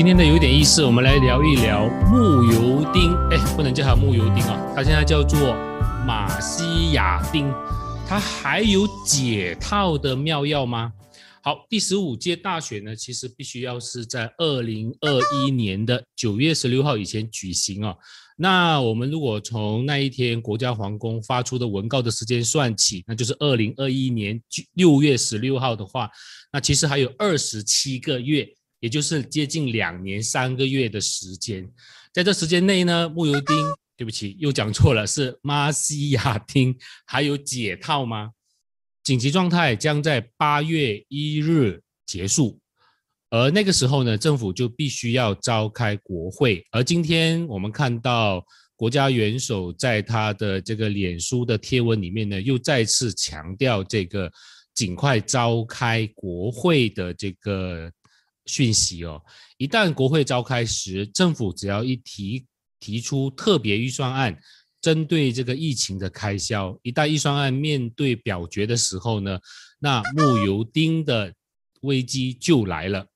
[0.00, 3.14] 今天的有点意思，我们来聊一聊木油丁。
[3.28, 5.54] 哎，不能叫它木油丁啊，它现在叫做
[6.06, 7.52] 马西亚丁。
[8.08, 10.90] 它还有解套的妙药吗？
[11.42, 17.94] 好，第十五届大选呢，其实必须要是在二零二一年的九月十六号以前举行哦。
[18.38, 24.40] 那我们如果从那一天国家皇宫发出的文告的时间算起，那就是二零二一年
[24.72, 26.08] 六月十六号的话，
[26.50, 28.48] 那其实还有二十七个月。
[28.80, 31.70] 也就是接近两年三个月的时间，
[32.12, 33.56] 在这时间内呢，木油丁，
[33.94, 38.30] 对不起，又讲错了，是马西亚丁，还有解套吗？
[39.02, 42.58] 紧急状态将在八月一日结束，
[43.28, 46.64] 而那个时候呢，政府就必须要召开国会。
[46.70, 48.42] 而今天我们看到
[48.76, 54.32] 国家元首在他的这个脸书的贴文里面呢，又再次强调这个
[54.74, 57.92] 尽快召开国会的这个。
[58.50, 59.22] 讯息哦，
[59.58, 62.44] 一旦国会召开时，政府只要一提
[62.80, 64.36] 提出特别预算案，
[64.80, 69.38] 针对这个疫情的开销，一旦预算案面对表决的时候呢，
[69.78, 71.32] 那木油丁的
[71.82, 73.06] 危机就来了。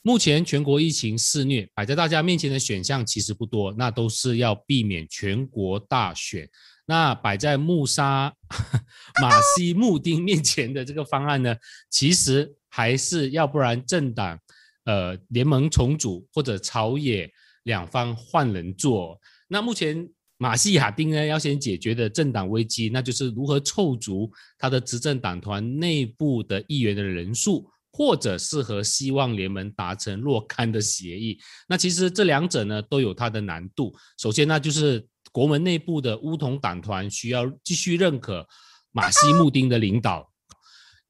[0.00, 6.48] 目前全国疫情肆虐，摆在大家面前的选项其实不多，那都是要避免全国大选。
[6.86, 8.32] 那摆在穆沙
[9.20, 11.54] 马西木丁面前的这个方案呢，
[11.90, 12.54] 其实。
[12.78, 14.38] 还是要不然政党，
[14.84, 17.28] 呃，联盟重组或者朝野
[17.64, 19.18] 两方换人做。
[19.48, 31.36] 那目前马西亚丁呢，要先解决的政党危机，那就是如何凑足他的执政党团内部的议员的人数，或者是和希望联盟达成若干的协议。
[31.66, 33.92] 那其实这两者呢，都有它的难度。
[34.20, 38.46] 首先，那就是国门内部的乌统党团需要继续认可
[38.92, 40.27] 马西穆丁的领导。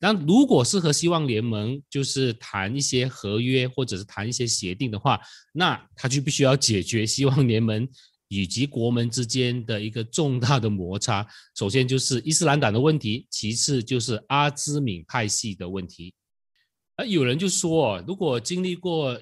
[0.00, 5.20] 那如果是和希望联盟就是谈一些合约或者是谈一些协定的话，
[5.52, 7.88] 那他就必须要解决希望联盟
[8.28, 11.26] 以及国门之间的一个重大的摩擦。
[11.58, 16.14] 首先就是伊斯兰党的问题，其次就是阿兹敏派系的问题。
[16.96, 19.20] 啊有人就说，如果经历过。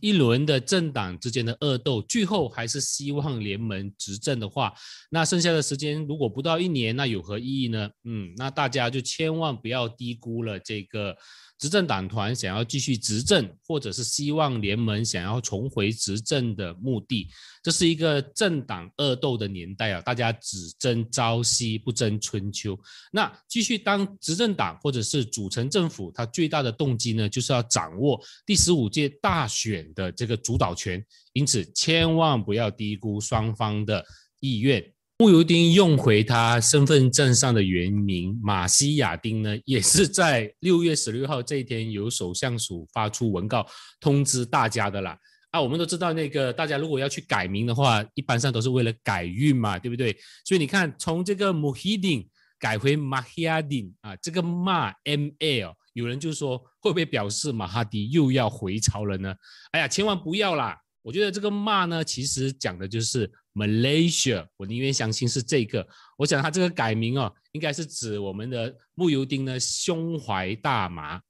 [0.00, 4.72] 一轮的政党之间的恶斗，最后还是希望联盟执政的话，
[5.10, 7.88] 那剩下的时间如果不到一年，那有何意义呢？
[8.04, 11.16] 嗯，那大家就千万不要低估了这个。
[11.58, 17.28] 执政党团想要继续执政，或者是希望联盟想要重回执政的目的，
[17.62, 20.00] 这是一个政党恶斗的年代啊！
[20.00, 22.76] 大家只争朝夕，不争春秋。
[23.12, 31.04] 那继续当执政党或者是组成政府，它最大的动机呢，就是要掌握第十五届大选的这个主导权。
[31.32, 34.04] 因此，千万不要低估双方的
[34.40, 34.84] 意愿。
[35.18, 43.64] 穆尤丁用回他身份证上的原名马西亚丁呢，也是在六月十六号这一天由首相署发出文告
[44.00, 45.16] 通知大家的啦。
[45.52, 50.16] 啊，我们都知道那个大家如果要去改名的话，一般上都是为了改运嘛，对不对？
[50.44, 52.26] 所以你看，从这个穆希丁
[52.58, 59.34] 改回马希亚丁啊，这个马 M L，有人就说会不会表示马哈迪又要回潮了呢？
[59.72, 60.78] 哎呀，千万不要啦！
[61.02, 65.86] 我觉得这个骂呢，其实讲的就是 Malaysia，我宁愿相信是这个。
[66.16, 71.20] 我想他这个改名哦，应该是指我们的木油丁呢胸怀大麻。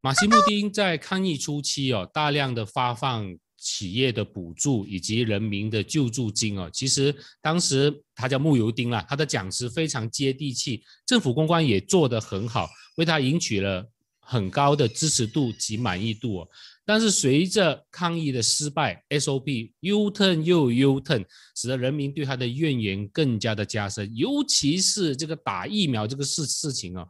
[0.00, 6.70] 马西木丁在抗疫初期哦，大量的发放企业的补助以及人民的救助金哦。
[6.72, 13.88] 其实当时他叫木油丁啦，他的讲词非常接地气，政府公关也做得很好，为他赢取了
[14.20, 16.48] 很高的支持度及满意度哦。
[16.84, 21.24] 但是随着抗疫的失败，SOP U turn 又 U turn，
[21.56, 24.08] 使得人民对他的怨言更加的加深。
[24.14, 27.04] 尤其是这个打疫苗这个事事情啊，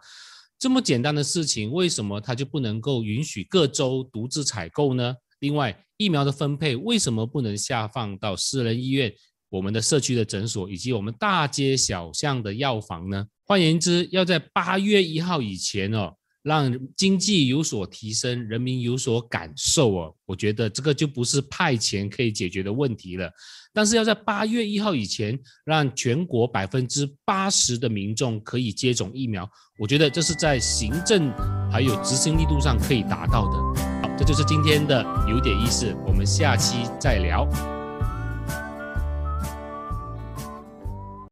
[0.58, 5.14] 这么简单的事情，为什么他就不能够允许各州独自采购呢？
[5.40, 9.12] 另外，疫苗的分配为什么不能下放到私人医院、
[9.48, 13.26] 我们的社区的诊所以及我们大街小巷的药房呢？
[13.44, 16.14] 换言之，要在八月一号以前哦。
[16.46, 23.28] 让经济有所提升，人民有所感受哦，我觉得这个就不是派钱可以解决的问题了。
[23.72, 31.32] 但是要在八月一号以前，让全国百分之八十的民众可以接种疫苗，我觉得这是在行政
[31.68, 33.85] 还有执行力度上可以达到的。
[34.16, 37.46] 这就是今天的有点意思，我们下期再聊。